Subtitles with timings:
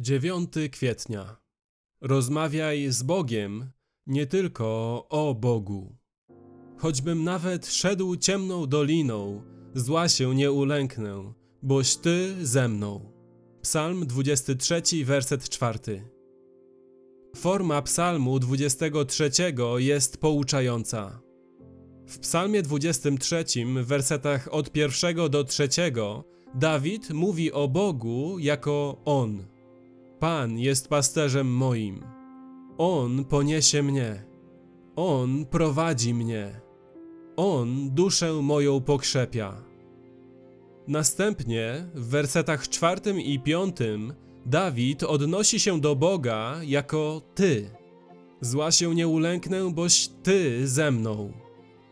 [0.00, 1.36] 9 kwietnia.
[2.00, 3.70] Rozmawiaj z Bogiem,
[4.06, 4.66] nie tylko
[5.08, 5.96] o Bogu.
[6.76, 9.42] Choćbym nawet szedł ciemną doliną,
[9.74, 11.32] zła się nie ulęknę,
[11.62, 13.12] boś Ty ze mną.
[13.62, 15.78] Psalm 23, werset 4.
[17.36, 19.30] Forma psalmu 23
[19.76, 21.20] jest pouczająca.
[22.06, 26.24] W psalmie 23, w wersetach od pierwszego do trzeciego,
[26.54, 29.57] Dawid mówi o Bogu jako On.
[30.20, 32.04] Pan jest pasterzem moim.
[32.78, 34.24] On poniesie mnie.
[34.96, 36.60] On prowadzi mnie.
[37.36, 39.54] On duszę moją pokrzepia.
[40.88, 44.14] Następnie w wersetach czwartym i piątym
[44.46, 47.70] Dawid odnosi się do Boga jako Ty.
[48.40, 51.32] Zła się nie ulęknę, boś Ty ze mną.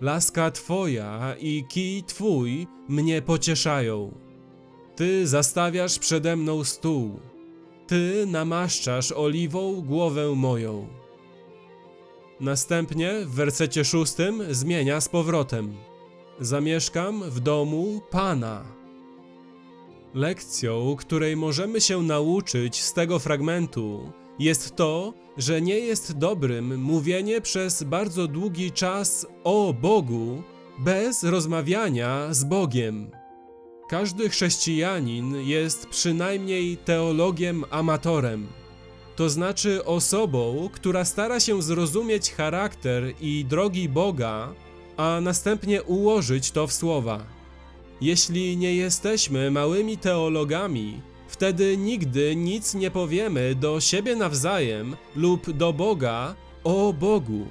[0.00, 4.14] Laska Twoja i kij Twój mnie pocieszają.
[4.96, 7.20] Ty zastawiasz przede mną stół.
[7.86, 10.86] Ty namaszczasz oliwą głowę moją.
[12.40, 15.74] Następnie w wersecie szóstym zmienia z powrotem.
[16.40, 18.64] Zamieszkam w domu Pana.
[20.14, 27.40] Lekcją, której możemy się nauczyć z tego fragmentu, jest to, że nie jest dobrym mówienie
[27.40, 30.42] przez bardzo długi czas o Bogu
[30.78, 33.10] bez rozmawiania z Bogiem.
[33.94, 38.46] Każdy chrześcijanin jest przynajmniej teologiem amatorem,
[39.16, 44.54] to znaczy osobą, która stara się zrozumieć charakter i drogi Boga,
[44.96, 47.26] a następnie ułożyć to w słowa.
[48.00, 55.72] Jeśli nie jesteśmy małymi teologami, wtedy nigdy nic nie powiemy do siebie nawzajem lub do
[55.72, 56.34] Boga
[56.64, 57.46] o Bogu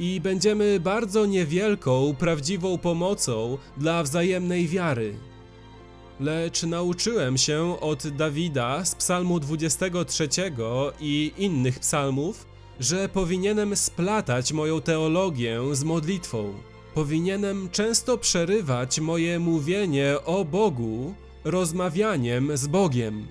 [0.00, 5.14] i będziemy bardzo niewielką, prawdziwą pomocą dla wzajemnej wiary.
[6.20, 10.28] Lecz nauczyłem się od Dawida z Psalmu 23
[11.00, 12.46] i innych psalmów,
[12.80, 16.54] że powinienem splatać moją teologię z modlitwą.
[16.94, 23.28] Powinienem często przerywać moje mówienie o Bogu rozmawianiem z Bogiem.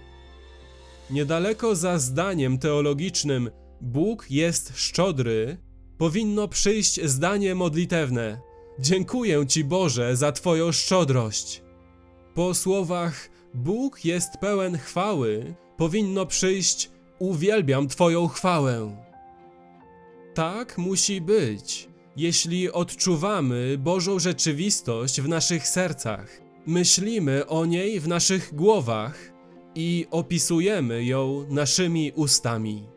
[1.09, 3.49] Niedaleko za zdaniem teologicznym
[3.81, 5.57] Bóg jest szczodry,
[5.97, 8.41] powinno przyjść zdanie modlitewne:
[8.79, 11.66] Dziękuję Ci Boże za Twoją szczodrość.
[12.37, 18.97] Po słowach Bóg jest pełen chwały powinno przyjść Uwielbiam Twoją chwałę.
[20.33, 28.55] Tak musi być, jeśli odczuwamy Bożą rzeczywistość w naszych sercach, myślimy o niej w naszych
[28.55, 29.33] głowach
[29.75, 32.96] i opisujemy ją naszymi ustami.